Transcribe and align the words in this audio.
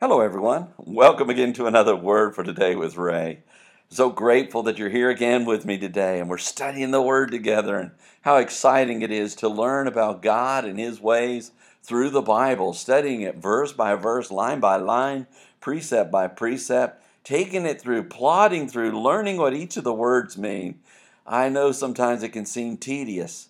Hello, 0.00 0.20
everyone. 0.20 0.68
Welcome 0.76 1.28
again 1.28 1.52
to 1.54 1.66
another 1.66 1.96
Word 1.96 2.32
for 2.32 2.44
Today 2.44 2.76
with 2.76 2.96
Ray. 2.96 3.40
So 3.88 4.10
grateful 4.10 4.62
that 4.62 4.78
you're 4.78 4.90
here 4.90 5.10
again 5.10 5.44
with 5.44 5.66
me 5.66 5.76
today 5.76 6.20
and 6.20 6.30
we're 6.30 6.38
studying 6.38 6.92
the 6.92 7.02
Word 7.02 7.32
together 7.32 7.76
and 7.76 7.90
how 8.20 8.36
exciting 8.36 9.02
it 9.02 9.10
is 9.10 9.34
to 9.34 9.48
learn 9.48 9.88
about 9.88 10.22
God 10.22 10.64
and 10.64 10.78
His 10.78 11.00
ways 11.00 11.50
through 11.82 12.10
the 12.10 12.22
Bible, 12.22 12.74
studying 12.74 13.22
it 13.22 13.38
verse 13.38 13.72
by 13.72 13.96
verse, 13.96 14.30
line 14.30 14.60
by 14.60 14.76
line, 14.76 15.26
precept 15.58 16.12
by 16.12 16.28
precept, 16.28 17.02
taking 17.24 17.66
it 17.66 17.80
through, 17.80 18.04
plodding 18.04 18.68
through, 18.68 19.02
learning 19.02 19.38
what 19.38 19.52
each 19.52 19.76
of 19.76 19.82
the 19.82 19.92
words 19.92 20.38
mean. 20.38 20.78
I 21.26 21.48
know 21.48 21.72
sometimes 21.72 22.22
it 22.22 22.28
can 22.28 22.46
seem 22.46 22.76
tedious, 22.76 23.48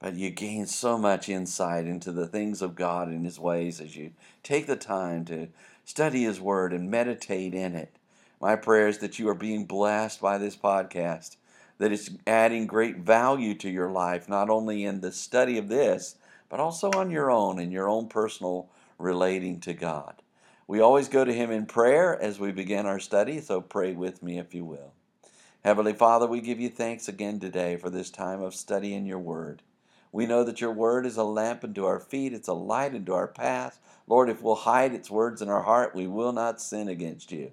but 0.00 0.14
you 0.14 0.30
gain 0.30 0.66
so 0.66 0.96
much 0.96 1.28
insight 1.28 1.86
into 1.86 2.12
the 2.12 2.26
things 2.26 2.62
of 2.62 2.74
God 2.74 3.08
and 3.08 3.24
His 3.24 3.38
ways 3.38 3.80
as 3.80 3.96
you 3.96 4.12
take 4.42 4.66
the 4.66 4.76
time 4.76 5.24
to 5.26 5.48
study 5.84 6.24
His 6.24 6.40
Word 6.40 6.72
and 6.72 6.90
meditate 6.90 7.54
in 7.54 7.74
it. 7.74 7.96
My 8.40 8.54
prayer 8.54 8.86
is 8.86 8.98
that 8.98 9.18
you 9.18 9.28
are 9.28 9.34
being 9.34 9.64
blessed 9.64 10.20
by 10.20 10.38
this 10.38 10.56
podcast, 10.56 11.36
that 11.78 11.92
it's 11.92 12.10
adding 12.26 12.66
great 12.66 12.98
value 12.98 13.54
to 13.54 13.68
your 13.68 13.90
life, 13.90 14.28
not 14.28 14.48
only 14.48 14.84
in 14.84 15.00
the 15.00 15.10
study 15.10 15.58
of 15.58 15.68
this, 15.68 16.16
but 16.48 16.60
also 16.60 16.90
on 16.92 17.10
your 17.10 17.30
own 17.30 17.58
in 17.58 17.72
your 17.72 17.88
own 17.88 18.08
personal 18.08 18.68
relating 18.98 19.60
to 19.60 19.74
God. 19.74 20.22
We 20.66 20.80
always 20.80 21.08
go 21.08 21.24
to 21.24 21.32
Him 21.32 21.50
in 21.50 21.66
prayer 21.66 22.20
as 22.20 22.38
we 22.38 22.52
begin 22.52 22.86
our 22.86 23.00
study, 23.00 23.40
so 23.40 23.60
pray 23.60 23.92
with 23.94 24.22
me 24.22 24.38
if 24.38 24.54
you 24.54 24.64
will. 24.64 24.92
Heavenly 25.64 25.92
Father, 25.92 26.26
we 26.26 26.40
give 26.40 26.60
you 26.60 26.68
thanks 26.68 27.08
again 27.08 27.40
today 27.40 27.76
for 27.76 27.90
this 27.90 28.10
time 28.10 28.40
of 28.40 28.54
studying 28.54 29.06
your 29.06 29.18
Word. 29.18 29.62
We 30.18 30.26
know 30.26 30.42
that 30.42 30.60
your 30.60 30.72
word 30.72 31.06
is 31.06 31.16
a 31.16 31.22
lamp 31.22 31.62
unto 31.62 31.84
our 31.84 32.00
feet, 32.00 32.32
it's 32.32 32.48
a 32.48 32.52
light 32.52 32.92
unto 32.92 33.12
our 33.12 33.28
path. 33.28 33.78
Lord, 34.08 34.28
if 34.28 34.42
we'll 34.42 34.56
hide 34.56 34.92
its 34.92 35.08
words 35.08 35.40
in 35.40 35.48
our 35.48 35.62
heart, 35.62 35.94
we 35.94 36.08
will 36.08 36.32
not 36.32 36.60
sin 36.60 36.88
against 36.88 37.30
you. 37.30 37.52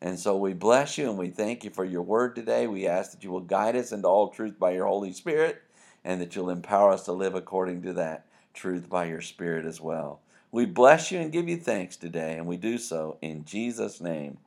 And 0.00 0.16
so 0.16 0.36
we 0.36 0.52
bless 0.52 0.96
you 0.96 1.08
and 1.08 1.18
we 1.18 1.30
thank 1.30 1.64
you 1.64 1.70
for 1.70 1.84
your 1.84 2.02
word 2.02 2.36
today. 2.36 2.68
We 2.68 2.86
ask 2.86 3.10
that 3.10 3.24
you 3.24 3.32
will 3.32 3.40
guide 3.40 3.74
us 3.74 3.90
into 3.90 4.06
all 4.06 4.28
truth 4.28 4.60
by 4.60 4.70
your 4.74 4.86
Holy 4.86 5.12
Spirit 5.12 5.60
and 6.04 6.20
that 6.20 6.36
you'll 6.36 6.50
empower 6.50 6.92
us 6.92 7.04
to 7.06 7.12
live 7.12 7.34
according 7.34 7.82
to 7.82 7.92
that 7.94 8.26
truth 8.52 8.88
by 8.88 9.06
your 9.06 9.20
Spirit 9.20 9.66
as 9.66 9.80
well. 9.80 10.20
We 10.52 10.66
bless 10.66 11.10
you 11.10 11.18
and 11.18 11.32
give 11.32 11.48
you 11.48 11.56
thanks 11.56 11.96
today, 11.96 12.36
and 12.38 12.46
we 12.46 12.56
do 12.56 12.78
so 12.78 13.18
in 13.22 13.44
Jesus' 13.44 14.00
name. 14.00 14.38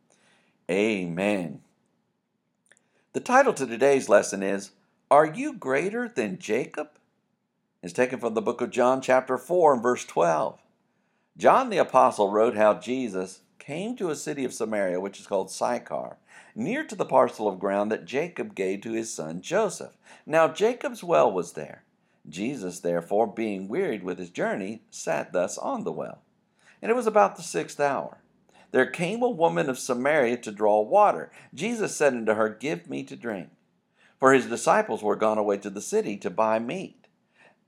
Amen. 0.71 1.59
The 3.11 3.19
title 3.19 3.53
to 3.55 3.67
today's 3.67 4.07
lesson 4.07 4.41
is 4.41 4.71
Are 5.11 5.25
You 5.25 5.51
Greater 5.51 6.07
Than 6.07 6.39
Jacob? 6.39 6.91
Is 7.87 7.93
taken 7.93 8.19
from 8.19 8.33
the 8.33 8.41
book 8.41 8.59
of 8.59 8.69
John, 8.69 8.99
chapter 8.99 9.37
4, 9.37 9.75
and 9.75 9.81
verse 9.81 10.03
12. 10.03 10.59
John 11.37 11.69
the 11.69 11.77
Apostle 11.77 12.29
wrote 12.29 12.57
how 12.57 12.73
Jesus 12.73 13.39
came 13.59 13.95
to 13.95 14.09
a 14.09 14.15
city 14.15 14.43
of 14.43 14.53
Samaria, 14.53 14.99
which 14.99 15.21
is 15.21 15.25
called 15.25 15.49
Sychar, 15.49 16.17
near 16.53 16.83
to 16.83 16.95
the 16.95 17.05
parcel 17.05 17.47
of 17.47 17.61
ground 17.61 17.89
that 17.89 18.03
Jacob 18.03 18.55
gave 18.55 18.81
to 18.81 18.91
his 18.91 19.13
son 19.13 19.41
Joseph. 19.41 19.97
Now 20.25 20.49
Jacob's 20.49 21.01
well 21.01 21.31
was 21.31 21.53
there. 21.53 21.85
Jesus, 22.27 22.81
therefore, 22.81 23.25
being 23.25 23.69
wearied 23.69 24.03
with 24.03 24.19
his 24.19 24.31
journey, 24.31 24.81
sat 24.91 25.31
thus 25.31 25.57
on 25.57 25.85
the 25.85 25.93
well. 25.93 26.23
And 26.81 26.91
it 26.91 26.95
was 26.95 27.07
about 27.07 27.37
the 27.37 27.41
sixth 27.41 27.79
hour. 27.79 28.17
There 28.71 28.85
came 28.85 29.23
a 29.23 29.29
woman 29.29 29.69
of 29.69 29.79
Samaria 29.79 30.39
to 30.39 30.51
draw 30.51 30.81
water. 30.81 31.31
Jesus 31.53 31.95
said 31.95 32.11
unto 32.11 32.33
her, 32.33 32.49
Give 32.49 32.89
me 32.89 33.03
to 33.03 33.15
drink. 33.15 33.47
For 34.19 34.33
his 34.33 34.47
disciples 34.47 35.01
were 35.01 35.15
gone 35.15 35.37
away 35.37 35.55
to 35.59 35.69
the 35.69 35.79
city 35.79 36.17
to 36.17 36.29
buy 36.29 36.59
meat. 36.59 36.96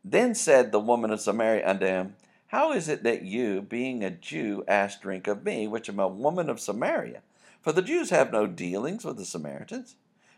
Then 0.03 0.33
said 0.33 0.71
the 0.71 0.79
woman 0.79 1.11
of 1.11 1.19
Samaria 1.19 1.67
unto 1.67 1.85
him, 1.85 2.15
How 2.47 2.71
is 2.71 2.87
it 2.87 3.03
that 3.03 3.23
you, 3.23 3.61
being 3.61 4.03
a 4.03 4.09
Jew, 4.09 4.63
ask 4.67 5.01
drink 5.01 5.27
of 5.27 5.43
me, 5.43 5.67
which 5.67 5.89
am 5.89 5.99
a 5.99 6.07
woman 6.07 6.49
of 6.49 6.59
Samaria? 6.59 7.21
For 7.61 7.73
the 7.73 7.81
Jews 7.81 8.09
have 8.09 8.31
no 8.31 8.47
dealings 8.47 9.03
with 9.03 9.17
the 9.17 9.25
Samaritans. 9.25 9.95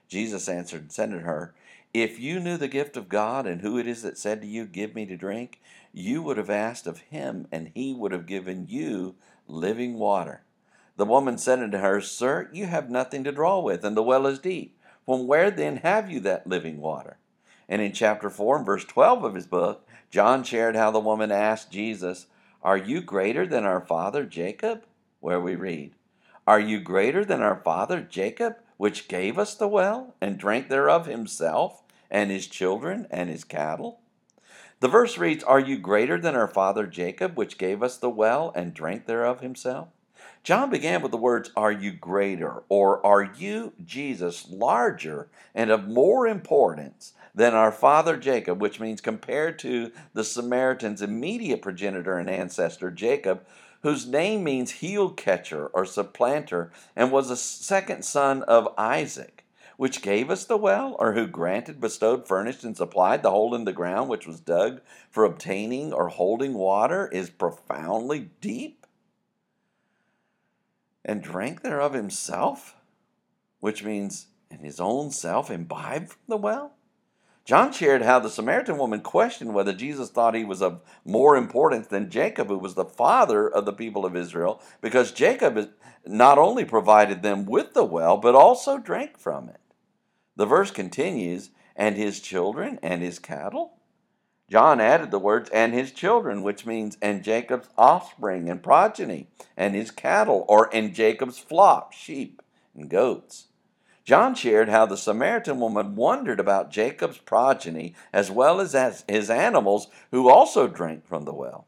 Jesus 0.08 0.50
answered 0.50 0.82
and 0.82 0.92
said 0.92 1.12
unto 1.12 1.23
her, 1.23 1.54
If 1.94 2.20
you 2.20 2.39
knew 2.39 2.58
the 2.58 2.67
gift 2.67 2.98
of 2.98 3.08
God, 3.08 3.45
and 3.45 3.61
who 3.61 3.77
it 3.77 3.88
is 3.88 4.02
that 4.02 4.17
said 4.17 4.42
to 4.42 4.48
you, 4.48 4.66
Give 4.66 4.95
me 4.95 5.05
to 5.05 5.16
drink, 5.16 5.61
you 5.94 6.23
would 6.23 6.38
have 6.38 6.50
asked 6.50 6.88
of 6.88 7.00
him, 7.00 7.48
and 7.52 7.71
he 7.76 7.94
would 7.94 8.11
have 8.11 8.26
given 8.26 8.66
you 8.67 9.16
living 9.48 10.00
water. 10.00 10.42
The 10.98 11.05
woman 11.05 11.38
said 11.38 11.60
unto 11.60 11.77
her, 11.77 12.02
Sir, 12.02 12.50
you 12.52 12.66
have 12.66 12.89
nothing 12.89 13.23
to 13.23 13.32
draw 13.32 13.60
with, 13.60 13.86
and 13.86 13.95
the 13.95 14.04
well 14.04 14.26
is 14.26 14.39
deep. 14.39 14.77
From 15.05 15.27
where 15.27 15.52
then 15.52 15.77
have 15.77 16.10
you 16.11 16.20
that 16.21 16.48
living 16.48 16.80
water? 16.80 17.17
And 17.71 17.82
in 17.82 17.93
chapter 17.93 18.30
4 18.30 18.58
and 18.58 18.65
verse 18.65 18.83
12 18.83 19.23
of 19.23 19.33
his 19.33 19.48
book, 19.48 19.87
John 20.09 20.43
shared 20.43 20.76
how 20.76 20.92
the 20.92 20.99
woman 20.99 21.32
asked 21.32 21.71
Jesus, 21.71 22.26
Are 22.61 22.76
you 22.76 22.99
greater 22.99 23.48
than 23.48 23.64
our 23.64 23.80
father 23.80 24.26
Jacob? 24.26 24.83
Where 25.21 25.39
we 25.39 25.55
read, 25.55 25.93
Are 26.45 26.59
you 26.59 26.82
greater 26.82 27.23
than 27.23 27.42
our 27.42 27.55
father 27.55 28.02
Jacob, 28.02 28.58
which 28.76 29.08
gave 29.08 29.39
us 29.39 29.55
the 29.55 29.70
well, 29.70 30.15
and 30.20 30.37
drank 30.37 30.67
thereof 30.67 31.05
himself, 31.05 31.82
and 32.09 32.30
his 32.30 32.45
children, 32.48 33.08
and 33.09 33.30
his 33.30 33.45
cattle? 33.45 34.02
The 34.82 34.89
verse 34.89 35.17
reads, 35.17 35.45
Are 35.45 35.59
you 35.61 35.77
greater 35.77 36.20
than 36.20 36.36
our 36.36 36.49
father 36.49 36.86
Jacob, 36.86 37.38
which 37.38 37.58
gave 37.58 37.82
us 37.82 37.95
the 37.95 38.09
well, 38.09 38.52
and 38.53 38.73
drank 38.73 39.05
thereof 39.05 39.39
himself? 39.39 39.88
John 40.43 40.70
began 40.71 41.02
with 41.02 41.11
the 41.11 41.17
words, 41.17 41.52
Are 41.55 41.71
you 41.71 41.93
greater? 41.93 42.64
Or 42.67 43.05
are 43.05 43.23
you, 43.23 43.71
Jesus, 43.86 44.49
larger 44.49 45.30
and 45.55 45.70
of 45.70 45.88
more 45.88 46.27
importance 46.27 47.14
than 47.33 47.53
our 47.53 47.71
father 47.71 48.17
Jacob, 48.17 48.61
which 48.61 48.80
means 48.80 49.02
compared 49.02 49.58
to 49.59 49.92
the 50.14 50.23
Samaritan's 50.23 51.02
immediate 51.02 51.61
progenitor 51.61 52.17
and 52.17 52.30
ancestor 52.30 52.92
Jacob, 52.92 53.45
whose 53.83 54.08
name 54.08 54.43
means 54.43 54.71
heel 54.71 55.09
catcher 55.09 55.67
or 55.67 55.86
supplanter, 55.86 56.71
and 56.95 57.11
was 57.11 57.30
a 57.30 57.37
second 57.37 58.03
son 58.03 58.43
of 58.43 58.73
Isaac, 58.77 59.45
which 59.77 60.02
gave 60.02 60.30
us 60.30 60.45
the 60.45 60.58
well, 60.58 60.95
or 60.99 61.14
who 61.14 61.25
granted, 61.25 61.81
bestowed, 61.81 62.27
furnished, 62.27 62.64
and 62.64 62.77
supplied 62.77 63.23
the 63.23 63.31
hole 63.31 63.55
in 63.55 63.65
the 63.65 63.73
ground 63.73 64.09
which 64.09 64.27
was 64.27 64.39
dug 64.39 64.81
for 65.09 65.23
obtaining 65.23 65.91
or 65.91 66.09
holding 66.09 66.53
water, 66.53 67.08
is 67.08 67.30
profoundly 67.30 68.30
deep, 68.39 68.86
and 71.03 71.23
drank 71.23 71.61
thereof 71.61 71.93
himself, 71.93 72.75
which 73.59 73.83
means 73.83 74.27
in 74.52 74.59
his 74.59 74.80
own 74.80 75.09
self 75.09 75.49
imbibed 75.49 76.09
from 76.09 76.21
the 76.27 76.37
well? 76.37 76.75
John 77.52 77.73
shared 77.73 78.04
how 78.04 78.20
the 78.20 78.30
Samaritan 78.30 78.78
woman 78.78 79.02
questioned 79.02 79.54
whether 79.54 79.73
Jesus 79.73 80.10
thought 80.10 80.36
he 80.36 80.45
was 80.45 80.62
of 80.62 80.80
more 81.04 81.36
importance 81.36 81.86
than 81.88 82.10
Jacob, 82.10 82.48
who 82.48 82.58
was 82.58 82.76
the 82.76 82.86
father 82.86 83.45
of 83.45 83.66
the 83.66 83.73
people 83.73 84.06
of 84.06 84.16
Israel, 84.16 84.62
because 84.80 85.12
Jacob 85.12 85.70
not 86.08 86.38
only 86.38 86.64
provided 86.64 87.23
them 87.23 87.45
with 87.45 87.73
the 87.73 87.84
well, 87.84 88.16
but 88.16 88.36
also 88.36 88.78
drank 88.78 89.17
from 89.17 89.50
it. 89.50 89.60
The 90.38 90.45
verse 90.45 90.72
continues, 90.72 91.50
and 91.76 91.98
his 91.98 92.22
children 92.22 92.80
and 92.82 93.02
his 93.02 93.20
cattle. 93.20 93.73
John 94.50 94.80
added 94.80 95.12
the 95.12 95.20
words, 95.20 95.50
and 95.50 95.73
his 95.73 95.92
children, 95.92 96.44
which 96.44 96.66
means, 96.66 96.98
and 97.02 97.22
Jacob's 97.22 97.68
offspring 97.78 98.50
and 98.50 98.64
progeny, 98.64 99.28
and 99.58 99.76
his 99.76 99.92
cattle, 99.92 100.45
or 100.48 100.73
and 100.73 100.95
Jacob's 100.95 101.38
flock, 101.38 101.92
sheep 101.92 102.42
and 102.73 102.89
goats. 102.89 103.48
John 104.04 104.34
shared 104.34 104.70
how 104.70 104.86
the 104.86 104.98
Samaritan 104.98 105.60
woman 105.60 105.95
wondered 105.95 106.39
about 106.39 106.72
Jacob's 106.72 107.20
progeny 107.20 107.94
as 108.12 108.32
well 108.32 108.60
as 108.60 109.04
his 109.08 109.30
animals 109.30 109.88
who 110.12 110.30
also 110.30 110.67
drank 110.67 111.06
from 111.06 111.26
the 111.26 111.34
well. 111.34 111.67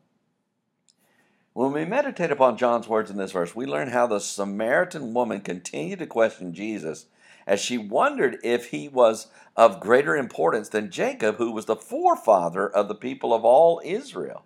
When 1.53 1.71
we 1.71 1.85
meditate 1.85 2.31
upon 2.31 2.57
John's 2.57 2.87
words 2.87 3.11
in 3.11 3.17
this 3.17 3.31
verse, 3.31 3.55
we 3.55 3.67
learn 3.67 3.89
how 3.89 4.07
the 4.07 4.19
Samaritan 4.19 5.13
woman 5.13 5.41
continued 5.41 5.99
to 5.99 6.07
question 6.07 6.53
Jesus 6.53 7.05
as 7.45 7.59
she 7.59 7.77
wondered 7.77 8.39
if 8.43 8.71
he 8.71 8.87
was 8.87 9.27
of 9.55 9.79
greater 9.79 10.15
importance 10.15 10.69
than 10.69 10.89
Jacob, 10.89 11.35
who 11.35 11.51
was 11.51 11.65
the 11.65 11.75
forefather 11.75 12.67
of 12.67 12.87
the 12.87 12.95
people 12.95 13.33
of 13.33 13.45
all 13.45 13.81
Israel. 13.83 14.45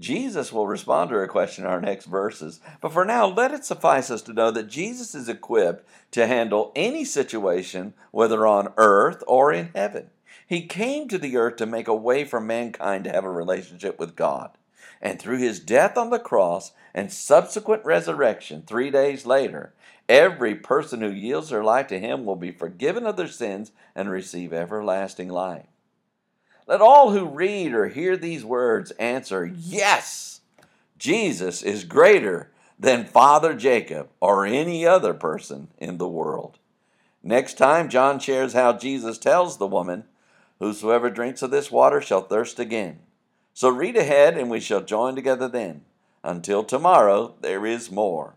Jesus 0.00 0.50
will 0.50 0.66
respond 0.66 1.10
to 1.10 1.16
her 1.16 1.28
question 1.28 1.64
in 1.64 1.70
our 1.70 1.80
next 1.80 2.06
verses. 2.06 2.60
But 2.80 2.92
for 2.92 3.04
now, 3.04 3.26
let 3.26 3.52
it 3.52 3.66
suffice 3.66 4.10
us 4.10 4.22
to 4.22 4.32
know 4.32 4.50
that 4.50 4.68
Jesus 4.68 5.14
is 5.14 5.28
equipped 5.28 5.86
to 6.12 6.26
handle 6.26 6.72
any 6.74 7.04
situation, 7.04 7.92
whether 8.10 8.46
on 8.46 8.72
earth 8.78 9.22
or 9.28 9.52
in 9.52 9.70
heaven. 9.74 10.08
He 10.46 10.66
came 10.66 11.06
to 11.08 11.18
the 11.18 11.36
earth 11.36 11.56
to 11.56 11.66
make 11.66 11.86
a 11.86 11.94
way 11.94 12.24
for 12.24 12.40
mankind 12.40 13.04
to 13.04 13.12
have 13.12 13.24
a 13.24 13.30
relationship 13.30 14.00
with 14.00 14.16
God. 14.16 14.50
And 15.02 15.20
through 15.20 15.38
his 15.38 15.60
death 15.60 15.96
on 15.96 16.10
the 16.10 16.18
cross 16.18 16.72
and 16.94 17.12
subsequent 17.12 17.84
resurrection 17.84 18.64
three 18.66 18.90
days 18.90 19.26
later, 19.26 19.74
every 20.08 20.54
person 20.54 21.02
who 21.02 21.10
yields 21.10 21.50
their 21.50 21.62
life 21.62 21.86
to 21.88 22.00
him 22.00 22.24
will 22.24 22.36
be 22.36 22.50
forgiven 22.50 23.06
of 23.06 23.16
their 23.16 23.28
sins 23.28 23.70
and 23.94 24.10
receive 24.10 24.52
everlasting 24.52 25.28
life. 25.28 25.69
Let 26.70 26.80
all 26.80 27.10
who 27.10 27.26
read 27.26 27.74
or 27.74 27.88
hear 27.88 28.16
these 28.16 28.44
words 28.44 28.92
answer, 28.92 29.44
Yes, 29.44 30.40
Jesus 30.98 31.64
is 31.64 31.82
greater 31.82 32.52
than 32.78 33.06
Father 33.06 33.54
Jacob 33.54 34.08
or 34.20 34.46
any 34.46 34.86
other 34.86 35.12
person 35.12 35.66
in 35.78 35.98
the 35.98 36.06
world. 36.06 36.60
Next 37.24 37.54
time, 37.54 37.88
John 37.88 38.20
shares 38.20 38.52
how 38.52 38.74
Jesus 38.74 39.18
tells 39.18 39.58
the 39.58 39.66
woman, 39.66 40.04
Whosoever 40.60 41.10
drinks 41.10 41.42
of 41.42 41.50
this 41.50 41.72
water 41.72 42.00
shall 42.00 42.22
thirst 42.22 42.60
again. 42.60 43.00
So 43.52 43.68
read 43.68 43.96
ahead, 43.96 44.38
and 44.38 44.48
we 44.48 44.60
shall 44.60 44.80
join 44.80 45.16
together 45.16 45.48
then. 45.48 45.82
Until 46.22 46.62
tomorrow, 46.62 47.34
there 47.40 47.66
is 47.66 47.90
more. 47.90 48.36